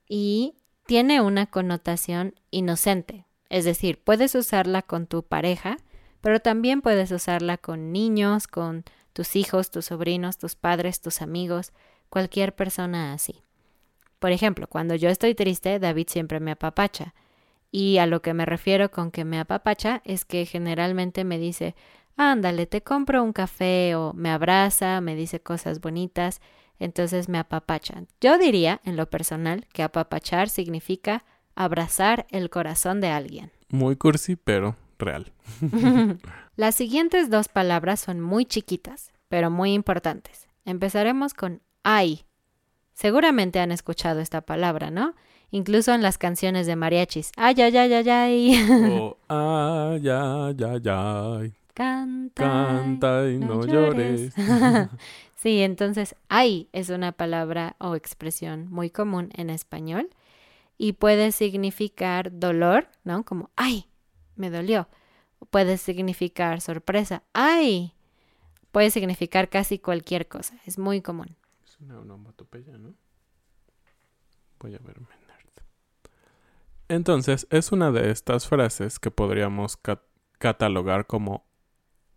y 0.07 0.55
tiene 0.85 1.21
una 1.21 1.47
connotación 1.47 2.35
inocente. 2.51 3.25
Es 3.49 3.65
decir, 3.65 4.01
puedes 4.03 4.35
usarla 4.35 4.81
con 4.81 5.07
tu 5.07 5.23
pareja, 5.23 5.77
pero 6.21 6.39
también 6.39 6.81
puedes 6.81 7.11
usarla 7.11 7.57
con 7.57 7.91
niños, 7.91 8.47
con 8.47 8.83
tus 9.13 9.35
hijos, 9.35 9.71
tus 9.71 9.85
sobrinos, 9.85 10.37
tus 10.37 10.55
padres, 10.55 11.01
tus 11.01 11.21
amigos, 11.21 11.71
cualquier 12.09 12.55
persona 12.55 13.13
así. 13.13 13.43
Por 14.19 14.31
ejemplo, 14.31 14.67
cuando 14.67 14.95
yo 14.95 15.09
estoy 15.09 15.35
triste, 15.35 15.79
David 15.79 16.07
siempre 16.09 16.39
me 16.39 16.51
apapacha. 16.51 17.13
Y 17.71 17.97
a 17.97 18.05
lo 18.05 18.21
que 18.21 18.33
me 18.33 18.45
refiero 18.45 18.89
con 18.89 19.11
que 19.11 19.25
me 19.25 19.39
apapacha 19.39 20.01
es 20.05 20.25
que 20.25 20.45
generalmente 20.45 21.23
me 21.23 21.37
dice, 21.37 21.75
ándale, 22.17 22.65
te 22.65 22.81
compro 22.81 23.23
un 23.23 23.33
café 23.33 23.95
o 23.95 24.13
me 24.13 24.29
abraza, 24.29 25.01
me 25.01 25.15
dice 25.15 25.39
cosas 25.39 25.81
bonitas 25.81 26.41
entonces 26.79 27.29
me 27.29 27.37
apapachan. 27.37 28.07
Yo 28.19 28.37
diría, 28.37 28.81
en 28.83 28.97
lo 28.97 29.09
personal, 29.09 29.65
que 29.73 29.83
apapachar 29.83 30.49
significa 30.49 31.23
abrazar 31.55 32.25
el 32.29 32.49
corazón 32.49 33.01
de 33.01 33.09
alguien. 33.09 33.51
Muy 33.69 33.95
cursi, 33.95 34.35
pero 34.35 34.75
real. 34.99 35.31
Las 36.55 36.75
siguientes 36.75 37.29
dos 37.29 37.47
palabras 37.47 37.99
son 37.99 38.19
muy 38.21 38.45
chiquitas, 38.45 39.11
pero 39.29 39.49
muy 39.49 39.73
importantes. 39.73 40.47
Empezaremos 40.65 41.33
con 41.33 41.61
ay. 41.83 42.25
Seguramente 42.93 43.59
han 43.59 43.71
escuchado 43.71 44.21
esta 44.21 44.41
palabra, 44.41 44.89
¿no? 44.89 45.15
Incluso 45.51 45.93
en 45.93 46.01
las 46.01 46.17
canciones 46.17 46.65
de 46.65 46.75
mariachis. 46.75 47.31
Ay, 47.37 47.55
ay, 47.61 47.77
ay, 47.77 47.93
ay, 47.93 48.09
ay. 48.09 48.99
Oh, 48.99 49.17
ay, 49.27 50.09
ay, 50.09 50.55
ay, 50.63 50.89
ay. 50.89 51.53
Canta, 51.75 52.43
Canta 52.43 53.29
y 53.29 53.37
no, 53.37 53.65
llores. 53.65 54.33
Sí, 55.35 55.61
entonces 55.61 56.15
ay 56.27 56.69
es 56.71 56.89
una 56.89 57.11
palabra 57.11 57.75
o 57.77 57.93
expresión 57.93 58.67
muy 58.71 58.89
común 58.89 59.29
en 59.35 59.51
español 59.51 60.09
y 60.79 60.93
puede 60.93 61.31
significar 61.31 62.31
dolor, 62.39 62.87
¿no? 63.03 63.23
Como 63.23 63.51
ay, 63.55 63.87
me 64.35 64.49
dolió. 64.49 64.87
puede 65.51 65.77
significar 65.77 66.61
sorpresa. 66.61 67.21
¡Ay! 67.33 67.93
Puede 68.71 68.89
significar 68.89 69.49
casi 69.49 69.77
cualquier 69.77 70.27
cosa. 70.27 70.57
Es 70.65 70.79
muy 70.79 71.01
común. 71.01 71.35
Es 71.63 71.79
una 71.79 71.99
onomatopeya, 71.99 72.77
¿no? 72.77 72.95
Voy 74.59 74.73
a 74.73 74.79
verme. 74.79 75.07
Entonces, 76.87 77.47
es 77.49 77.71
una 77.71 77.91
de 77.91 78.11
estas 78.11 78.47
frases 78.47 78.99
que 78.99 79.11
podríamos 79.11 79.75
ca- 79.77 80.03
catalogar 80.37 81.07
como 81.07 81.45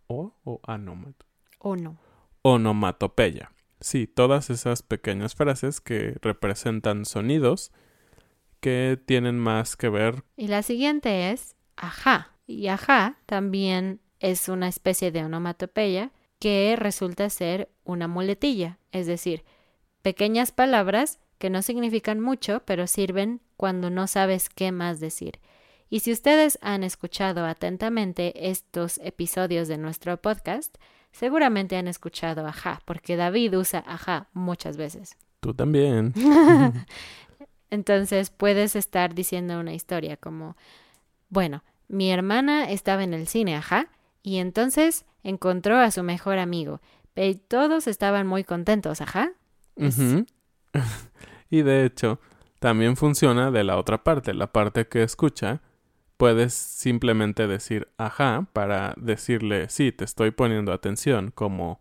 o 0.08 0.34
o 0.44 0.60
anomato- 0.66 1.26
¿O 1.60 1.76
no? 1.76 1.96
onomatopeya. 2.42 3.52
Sí, 3.80 4.06
todas 4.06 4.50
esas 4.50 4.82
pequeñas 4.82 5.34
frases 5.36 5.80
que 5.80 6.16
representan 6.20 7.04
sonidos 7.04 7.70
que 8.60 8.98
tienen 9.06 9.38
más 9.38 9.76
que 9.76 9.88
ver 9.88 10.24
Y 10.36 10.48
la 10.48 10.62
siguiente 10.62 11.30
es 11.30 11.54
ajá. 11.76 12.32
Y 12.46 12.68
ajá 12.68 13.18
también 13.26 14.00
es 14.18 14.48
una 14.48 14.66
especie 14.68 15.12
de 15.12 15.24
onomatopeya 15.24 16.10
que 16.40 16.74
resulta 16.76 17.28
ser 17.30 17.68
una 17.84 18.08
muletilla, 18.08 18.78
es 18.90 19.06
decir, 19.06 19.44
pequeñas 20.02 20.50
palabras 20.50 21.20
que 21.38 21.50
no 21.50 21.62
significan 21.62 22.20
mucho, 22.20 22.62
pero 22.64 22.86
sirven 22.86 23.40
cuando 23.56 23.90
no 23.90 24.06
sabes 24.06 24.48
qué 24.48 24.72
más 24.72 24.98
decir. 24.98 25.38
Y 25.90 26.00
si 26.00 26.12
ustedes 26.12 26.58
han 26.62 26.84
escuchado 26.84 27.46
atentamente 27.46 28.50
estos 28.50 28.98
episodios 29.02 29.68
de 29.68 29.78
nuestro 29.78 30.16
podcast, 30.18 30.76
seguramente 31.12 31.76
han 31.76 31.88
escuchado 31.88 32.46
ajá, 32.46 32.80
porque 32.84 33.16
David 33.16 33.56
usa 33.58 33.82
ajá 33.86 34.28
muchas 34.34 34.76
veces. 34.76 35.16
tú 35.40 35.54
también. 35.54 36.12
Entonces 37.70 38.30
puedes 38.30 38.76
estar 38.76 39.14
diciendo 39.14 39.58
una 39.60 39.74
historia 39.74 40.16
como, 40.16 40.56
bueno, 41.28 41.62
mi 41.88 42.10
hermana 42.10 42.70
estaba 42.70 43.04
en 43.04 43.14
el 43.14 43.26
cine, 43.26 43.56
ajá, 43.56 43.88
y 44.22 44.38
entonces 44.38 45.04
encontró 45.22 45.78
a 45.78 45.90
su 45.90 46.02
mejor 46.02 46.38
amigo. 46.38 46.80
Y 47.16 47.34
todos 47.34 47.86
estaban 47.86 48.26
muy 48.26 48.44
contentos, 48.44 49.00
ajá. 49.00 49.32
Es- 49.76 49.98
y 51.50 51.62
de 51.62 51.84
hecho, 51.84 52.20
también 52.58 52.96
funciona 52.96 53.50
de 53.50 53.64
la 53.64 53.76
otra 53.76 54.02
parte, 54.04 54.34
la 54.34 54.52
parte 54.52 54.86
que 54.86 55.02
escucha. 55.02 55.60
Puedes 56.18 56.52
simplemente 56.52 57.46
decir 57.46 57.88
ajá 57.96 58.46
para 58.52 58.92
decirle 58.96 59.68
sí, 59.70 59.92
te 59.92 60.04
estoy 60.04 60.30
poniendo 60.32 60.72
atención, 60.72 61.30
como 61.34 61.80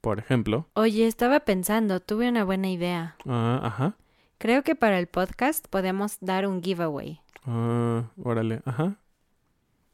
por 0.00 0.18
ejemplo, 0.18 0.68
Oye, 0.74 1.06
estaba 1.06 1.40
pensando, 1.40 2.00
tuve 2.00 2.28
una 2.28 2.44
buena 2.44 2.68
idea. 2.70 3.16
ah, 3.26 3.60
ajá, 3.62 3.96
Creo 4.38 4.62
que 4.64 4.74
para 4.74 4.98
el 4.98 5.06
podcast 5.06 5.68
podemos 5.68 6.18
dar 6.20 6.46
un 6.46 6.62
giveaway. 6.62 7.20
ah, 7.44 8.04
órale, 8.22 8.60
ajá. 8.64 8.96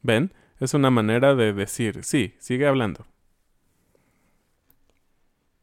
¿Ven? 0.02 0.32
Es 0.60 0.72
una 0.74 0.90
manera 0.90 1.34
de 1.34 1.52
decir 1.52 2.02
sí, 2.04 2.34
sigue 2.38 2.66
hablando. 2.66 3.06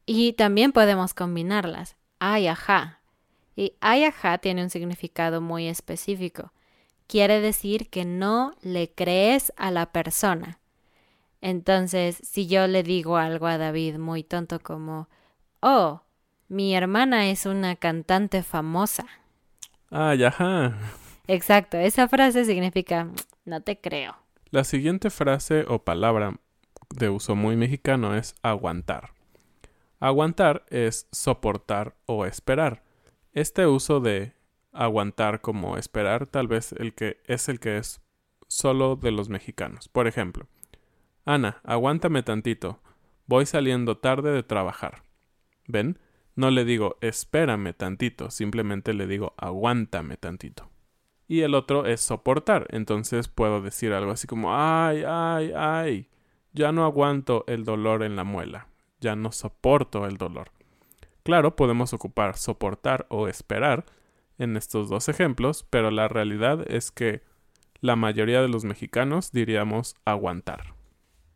Y 0.06 0.32
también 0.34 0.72
podemos 0.72 1.14
combinarlas. 1.14 1.96
Ay, 2.18 2.46
ajá. 2.46 3.00
Y 3.56 3.74
ay, 3.80 4.04
ajá 4.04 4.38
tiene 4.38 4.62
un 4.62 4.70
significado 4.70 5.40
muy 5.40 5.66
específico. 5.68 6.52
Quiere 7.08 7.40
decir 7.40 7.88
que 7.88 8.04
no 8.04 8.54
le 8.60 8.92
crees 8.92 9.52
a 9.56 9.70
la 9.70 9.92
persona. 9.92 10.60
Entonces, 11.40 12.18
si 12.22 12.46
yo 12.46 12.66
le 12.66 12.82
digo 12.82 13.16
algo 13.16 13.46
a 13.46 13.58
David 13.58 13.96
muy 13.96 14.22
tonto 14.22 14.60
como, 14.60 15.08
oh, 15.60 16.02
mi 16.48 16.74
hermana 16.74 17.30
es 17.30 17.46
una 17.46 17.76
cantante 17.76 18.42
famosa. 18.42 19.06
Ay, 19.90 20.22
ajá. 20.22 20.76
Exacto, 21.26 21.78
esa 21.78 22.08
frase 22.08 22.44
significa, 22.44 23.08
no 23.44 23.62
te 23.62 23.80
creo. 23.80 24.14
La 24.50 24.64
siguiente 24.64 25.08
frase 25.08 25.64
o 25.66 25.78
palabra 25.84 26.38
de 26.94 27.08
uso 27.08 27.34
muy 27.34 27.56
mexicano 27.56 28.16
es 28.16 28.34
aguantar. 28.42 29.12
Aguantar 29.98 30.66
es 30.68 31.08
soportar 31.10 31.96
o 32.04 32.26
esperar. 32.26 32.82
Este 33.32 33.66
uso 33.66 34.00
de 34.00 34.32
aguantar 34.72 35.40
como 35.40 35.76
esperar 35.76 36.26
tal 36.26 36.48
vez 36.48 36.72
el 36.72 36.94
que 36.94 37.20
es 37.26 37.48
el 37.48 37.60
que 37.60 37.78
es 37.78 38.00
solo 38.46 38.96
de 38.96 39.10
los 39.10 39.28
mexicanos. 39.28 39.88
Por 39.88 40.06
ejemplo, 40.06 40.46
Ana, 41.24 41.60
aguántame 41.64 42.22
tantito. 42.22 42.80
Voy 43.26 43.44
saliendo 43.44 43.98
tarde 43.98 44.32
de 44.32 44.42
trabajar. 44.42 45.02
¿Ven? 45.66 45.98
No 46.34 46.50
le 46.50 46.64
digo 46.64 46.96
espérame 47.00 47.74
tantito, 47.74 48.30
simplemente 48.30 48.94
le 48.94 49.06
digo 49.06 49.34
aguántame 49.36 50.16
tantito. 50.16 50.70
Y 51.26 51.42
el 51.42 51.54
otro 51.54 51.84
es 51.84 52.00
soportar. 52.00 52.66
Entonces 52.70 53.28
puedo 53.28 53.60
decir 53.60 53.92
algo 53.92 54.12
así 54.12 54.26
como 54.26 54.54
ay, 54.54 55.02
ay, 55.06 55.52
ay. 55.54 56.08
Ya 56.52 56.72
no 56.72 56.84
aguanto 56.84 57.44
el 57.46 57.64
dolor 57.64 58.02
en 58.02 58.16
la 58.16 58.24
muela. 58.24 58.68
Ya 59.00 59.14
no 59.14 59.30
soporto 59.30 60.06
el 60.06 60.16
dolor. 60.16 60.50
Claro, 61.22 61.56
podemos 61.56 61.92
ocupar 61.92 62.38
soportar 62.38 63.06
o 63.10 63.28
esperar 63.28 63.84
en 64.38 64.56
estos 64.56 64.88
dos 64.88 65.08
ejemplos, 65.08 65.66
pero 65.68 65.90
la 65.90 66.08
realidad 66.08 66.64
es 66.70 66.90
que 66.90 67.22
la 67.80 67.96
mayoría 67.96 68.40
de 68.42 68.48
los 68.48 68.64
mexicanos 68.64 69.32
diríamos 69.32 69.94
aguantar. 70.04 70.74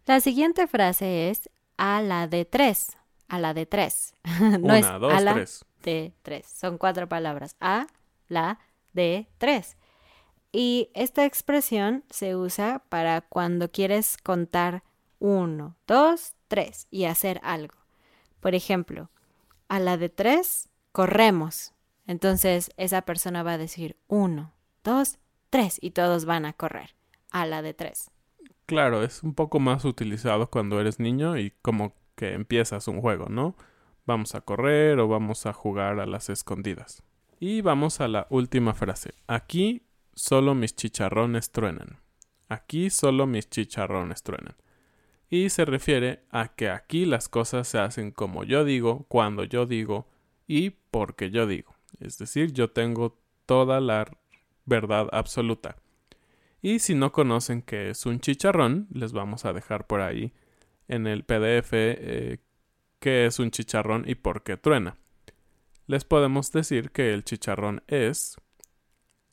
La 0.06 0.20
siguiente 0.20 0.66
frase 0.66 1.30
es 1.30 1.50
a 1.76 2.02
la 2.02 2.26
de 2.26 2.44
tres. 2.44 2.96
A 3.28 3.38
la 3.38 3.54
de 3.54 3.66
tres. 3.66 4.14
no 4.40 4.58
Una, 4.58 4.78
es 4.78 4.86
dos, 5.00 5.12
a 5.12 5.20
la 5.20 5.34
tres. 5.34 5.64
de 5.82 6.12
tres. 6.22 6.46
Son 6.46 6.78
cuatro 6.78 7.08
palabras. 7.08 7.56
A 7.60 7.86
la 8.28 8.58
de 8.92 9.28
tres. 9.38 9.76
Y 10.50 10.90
esta 10.94 11.24
expresión 11.24 12.04
se 12.10 12.36
usa 12.36 12.82
para 12.88 13.22
cuando 13.22 13.70
quieres 13.70 14.16
contar 14.22 14.82
uno, 15.18 15.76
dos, 15.86 16.34
tres 16.48 16.88
y 16.90 17.04
hacer 17.04 17.40
algo. 17.42 17.76
Por 18.40 18.54
ejemplo, 18.54 19.08
a 19.68 19.78
la 19.78 19.96
de 19.96 20.08
tres, 20.08 20.68
corremos. 20.90 21.72
Entonces 22.06 22.70
esa 22.76 23.02
persona 23.02 23.42
va 23.42 23.52
a 23.52 23.58
decir 23.58 23.96
uno, 24.08 24.52
dos, 24.84 25.18
tres 25.50 25.78
y 25.80 25.90
todos 25.90 26.24
van 26.24 26.44
a 26.44 26.52
correr. 26.52 26.94
A 27.30 27.46
la 27.46 27.62
de 27.62 27.72
tres. 27.72 28.10
Claro, 28.66 29.02
es 29.02 29.22
un 29.22 29.34
poco 29.34 29.58
más 29.58 29.84
utilizado 29.84 30.50
cuando 30.50 30.80
eres 30.80 31.00
niño 31.00 31.38
y 31.38 31.52
como 31.62 31.94
que 32.14 32.34
empiezas 32.34 32.88
un 32.88 33.00
juego, 33.00 33.26
¿no? 33.28 33.56
Vamos 34.04 34.34
a 34.34 34.40
correr 34.40 34.98
o 34.98 35.08
vamos 35.08 35.46
a 35.46 35.52
jugar 35.52 36.00
a 36.00 36.06
las 36.06 36.28
escondidas. 36.28 37.02
Y 37.40 37.60
vamos 37.60 38.00
a 38.00 38.08
la 38.08 38.26
última 38.30 38.74
frase. 38.74 39.14
Aquí 39.26 39.82
solo 40.14 40.54
mis 40.54 40.76
chicharrones 40.76 41.50
truenan. 41.50 42.00
Aquí 42.48 42.90
solo 42.90 43.26
mis 43.26 43.48
chicharrones 43.48 44.22
truenan. 44.22 44.56
Y 45.28 45.48
se 45.48 45.64
refiere 45.64 46.24
a 46.30 46.48
que 46.48 46.68
aquí 46.68 47.06
las 47.06 47.28
cosas 47.28 47.66
se 47.66 47.78
hacen 47.78 48.10
como 48.10 48.44
yo 48.44 48.64
digo, 48.64 49.06
cuando 49.08 49.44
yo 49.44 49.66
digo 49.66 50.06
y 50.46 50.70
porque 50.70 51.30
yo 51.30 51.46
digo. 51.46 51.74
Es 52.00 52.18
decir, 52.18 52.52
yo 52.52 52.70
tengo 52.70 53.18
toda 53.46 53.80
la 53.80 54.10
verdad 54.64 55.08
absoluta. 55.12 55.76
Y 56.60 56.78
si 56.78 56.94
no 56.94 57.12
conocen 57.12 57.62
qué 57.62 57.90
es 57.90 58.06
un 58.06 58.20
chicharrón, 58.20 58.86
les 58.92 59.12
vamos 59.12 59.44
a 59.44 59.52
dejar 59.52 59.86
por 59.86 60.00
ahí 60.00 60.32
en 60.88 61.06
el 61.06 61.24
PDF 61.24 61.72
eh, 61.72 62.38
qué 63.00 63.26
es 63.26 63.38
un 63.38 63.50
chicharrón 63.50 64.08
y 64.08 64.14
por 64.14 64.42
qué 64.42 64.56
truena. 64.56 64.96
Les 65.86 66.04
podemos 66.04 66.52
decir 66.52 66.92
que 66.92 67.12
el 67.12 67.24
chicharrón 67.24 67.82
es 67.88 68.36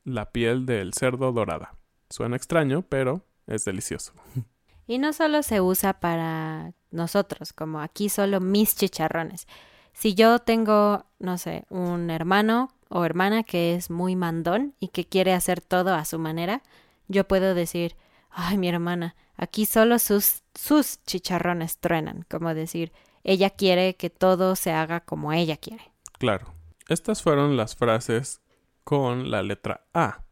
la 0.04 0.32
piel 0.32 0.66
del 0.66 0.92
cerdo 0.92 1.32
dorada. 1.32 1.76
Suena 2.08 2.36
extraño, 2.36 2.82
pero 2.82 3.24
es 3.46 3.64
delicioso. 3.64 4.12
Y 4.86 4.98
no 4.98 5.12
solo 5.12 5.44
se 5.44 5.60
usa 5.60 6.00
para 6.00 6.72
nosotros, 6.90 7.52
como 7.52 7.78
aquí 7.78 8.08
solo 8.08 8.40
mis 8.40 8.74
chicharrones. 8.74 9.46
Si 9.92 10.14
yo 10.14 10.38
tengo, 10.38 11.04
no 11.18 11.38
sé, 11.38 11.64
un 11.68 12.10
hermano 12.10 12.70
o 12.88 13.04
hermana 13.04 13.42
que 13.42 13.74
es 13.74 13.90
muy 13.90 14.16
mandón 14.16 14.74
y 14.80 14.88
que 14.88 15.06
quiere 15.06 15.32
hacer 15.32 15.60
todo 15.60 15.94
a 15.94 16.04
su 16.04 16.18
manera, 16.18 16.62
yo 17.08 17.26
puedo 17.26 17.54
decir, 17.54 17.96
ay, 18.30 18.56
mi 18.58 18.68
hermana, 18.68 19.16
aquí 19.36 19.66
solo 19.66 19.98
sus, 19.98 20.42
sus 20.54 21.02
chicharrones 21.04 21.78
truenan, 21.78 22.24
como 22.30 22.54
decir, 22.54 22.92
ella 23.24 23.50
quiere 23.50 23.96
que 23.96 24.10
todo 24.10 24.56
se 24.56 24.72
haga 24.72 25.00
como 25.00 25.32
ella 25.32 25.56
quiere. 25.56 25.90
Claro. 26.18 26.54
Estas 26.88 27.22
fueron 27.22 27.56
las 27.56 27.76
frases 27.76 28.40
con 28.82 29.30
la 29.30 29.44
letra 29.44 29.86
A. 29.94 30.24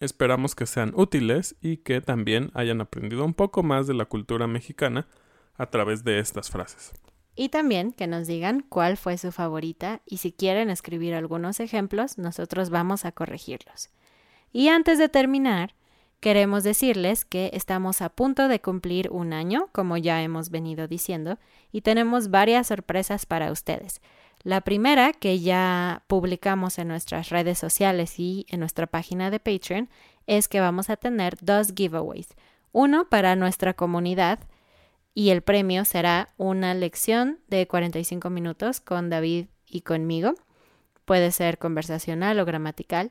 Esperamos 0.00 0.56
que 0.56 0.66
sean 0.66 0.92
útiles 0.96 1.54
y 1.60 1.76
que 1.76 2.00
también 2.00 2.50
hayan 2.54 2.80
aprendido 2.80 3.24
un 3.24 3.34
poco 3.34 3.62
más 3.62 3.86
de 3.86 3.94
la 3.94 4.06
cultura 4.06 4.48
mexicana 4.48 5.06
a 5.54 5.66
través 5.66 6.02
de 6.02 6.18
estas 6.18 6.50
frases. 6.50 6.92
Y 7.34 7.48
también 7.48 7.92
que 7.92 8.06
nos 8.06 8.26
digan 8.26 8.64
cuál 8.68 8.96
fue 8.96 9.16
su 9.16 9.32
favorita 9.32 10.02
y 10.04 10.18
si 10.18 10.32
quieren 10.32 10.68
escribir 10.68 11.14
algunos 11.14 11.60
ejemplos, 11.60 12.18
nosotros 12.18 12.70
vamos 12.70 13.04
a 13.04 13.12
corregirlos. 13.12 13.88
Y 14.52 14.68
antes 14.68 14.98
de 14.98 15.08
terminar, 15.08 15.74
queremos 16.20 16.62
decirles 16.62 17.24
que 17.24 17.50
estamos 17.54 18.02
a 18.02 18.10
punto 18.10 18.48
de 18.48 18.60
cumplir 18.60 19.10
un 19.10 19.32
año, 19.32 19.68
como 19.72 19.96
ya 19.96 20.22
hemos 20.22 20.50
venido 20.50 20.88
diciendo, 20.88 21.38
y 21.72 21.80
tenemos 21.80 22.30
varias 22.30 22.66
sorpresas 22.66 23.24
para 23.24 23.50
ustedes. 23.50 24.02
La 24.44 24.60
primera, 24.60 25.12
que 25.12 25.40
ya 25.40 26.02
publicamos 26.08 26.78
en 26.78 26.88
nuestras 26.88 27.30
redes 27.30 27.58
sociales 27.58 28.18
y 28.18 28.44
en 28.48 28.60
nuestra 28.60 28.86
página 28.86 29.30
de 29.30 29.40
Patreon, 29.40 29.88
es 30.26 30.48
que 30.48 30.60
vamos 30.60 30.90
a 30.90 30.96
tener 30.96 31.36
dos 31.40 31.72
giveaways. 31.74 32.28
uno 32.72 33.08
para 33.08 33.36
nuestra 33.36 33.74
comunidad 33.74 34.38
y 35.14 35.30
el 35.30 35.42
premio 35.42 35.84
será 35.84 36.32
una 36.36 36.74
lección 36.74 37.40
de 37.48 37.66
45 37.66 38.30
minutos 38.30 38.80
con 38.80 39.10
David 39.10 39.46
y 39.66 39.82
conmigo. 39.82 40.34
Puede 41.04 41.32
ser 41.32 41.58
conversacional 41.58 42.38
o 42.40 42.44
gramatical. 42.44 43.10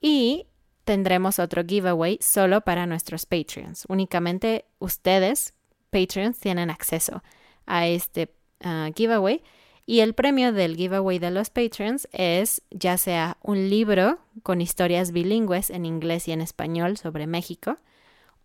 Y 0.00 0.46
tendremos 0.84 1.38
otro 1.38 1.64
giveaway 1.64 2.18
solo 2.20 2.60
para 2.60 2.86
nuestros 2.86 3.26
Patreons. 3.26 3.84
Únicamente 3.88 4.66
ustedes, 4.78 5.54
Patreons, 5.90 6.38
tienen 6.38 6.70
acceso 6.70 7.22
a 7.66 7.86
este 7.86 8.34
ah, 8.60 8.90
giveaway. 8.94 9.42
Y 9.84 10.00
el 10.00 10.14
premio 10.14 10.52
del 10.52 10.76
giveaway 10.76 11.18
de 11.18 11.32
los 11.32 11.50
Patreons 11.50 12.08
es 12.12 12.62
ya 12.70 12.96
sea 12.98 13.38
un 13.42 13.68
libro 13.68 14.20
con 14.44 14.60
historias 14.60 15.10
bilingües 15.10 15.70
en 15.70 15.86
inglés 15.86 16.28
y 16.28 16.32
en 16.32 16.40
español 16.40 16.96
sobre 16.96 17.26
México 17.26 17.78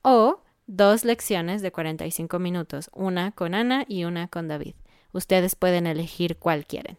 o 0.02 0.42
dos 0.68 1.06
lecciones 1.06 1.62
de 1.62 1.72
45 1.72 2.40
minutos, 2.40 2.90
una 2.94 3.32
con 3.32 3.56
Ana 3.56 3.86
y 3.88 4.04
una 4.04 4.28
con 4.28 4.48
David. 4.48 4.76
Ustedes 5.14 5.56
pueden 5.56 5.88
elegir 5.88 6.38
cuál 6.38 6.66
quieren. 6.66 6.98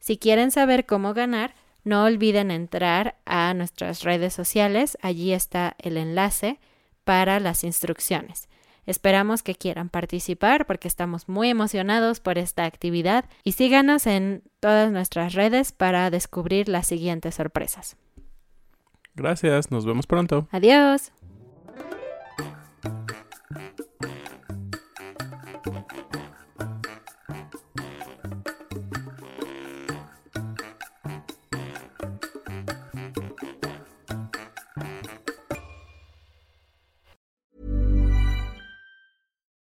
Si 0.00 0.16
quieren 0.16 0.50
saber 0.50 0.86
cómo 0.86 1.14
ganar, 1.14 1.54
no 1.84 2.04
olviden 2.04 2.50
entrar 2.50 3.16
a 3.26 3.54
nuestras 3.54 4.02
redes 4.02 4.34
sociales, 4.34 4.98
allí 5.02 5.32
está 5.32 5.76
el 5.78 5.96
enlace 5.96 6.58
para 7.04 7.38
las 7.40 7.64
instrucciones. 7.64 8.48
Esperamos 8.86 9.42
que 9.42 9.54
quieran 9.54 9.88
participar 9.88 10.66
porque 10.66 10.88
estamos 10.88 11.28
muy 11.28 11.48
emocionados 11.48 12.18
por 12.20 12.38
esta 12.38 12.64
actividad 12.64 13.26
y 13.44 13.52
síganos 13.52 14.06
en 14.06 14.42
todas 14.58 14.90
nuestras 14.90 15.34
redes 15.34 15.70
para 15.72 16.10
descubrir 16.10 16.68
las 16.68 16.86
siguientes 16.86 17.36
sorpresas. 17.36 17.96
Gracias, 19.14 19.70
nos 19.70 19.84
vemos 19.84 20.06
pronto. 20.06 20.48
Adiós. 20.50 21.12